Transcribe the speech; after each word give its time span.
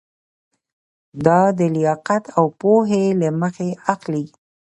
دا 1.25 1.41
د 1.57 1.59
لیاقت 1.75 2.23
او 2.37 2.45
پوهې 2.59 3.05
له 3.21 3.29
مخې 3.41 3.69
اخلي. 3.93 4.25